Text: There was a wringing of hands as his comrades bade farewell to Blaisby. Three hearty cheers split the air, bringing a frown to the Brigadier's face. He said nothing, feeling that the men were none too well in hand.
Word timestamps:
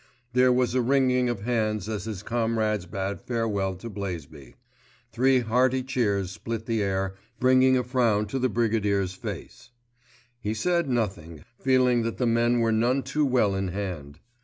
There 0.33 0.51
was 0.51 0.73
a 0.73 0.81
wringing 0.81 1.29
of 1.29 1.41
hands 1.41 1.87
as 1.87 2.05
his 2.05 2.23
comrades 2.23 2.87
bade 2.87 3.21
farewell 3.21 3.75
to 3.75 3.87
Blaisby. 3.87 4.55
Three 5.11 5.41
hearty 5.41 5.83
cheers 5.83 6.31
split 6.31 6.65
the 6.65 6.81
air, 6.81 7.13
bringing 7.39 7.77
a 7.77 7.83
frown 7.83 8.25
to 8.29 8.39
the 8.39 8.49
Brigadier's 8.49 9.13
face. 9.13 9.69
He 10.39 10.55
said 10.55 10.89
nothing, 10.89 11.43
feeling 11.59 12.01
that 12.01 12.17
the 12.17 12.25
men 12.25 12.61
were 12.61 12.71
none 12.71 13.03
too 13.03 13.25
well 13.27 13.53
in 13.53 13.67
hand. 13.67 14.17